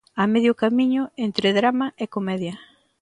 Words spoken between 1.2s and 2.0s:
entre drama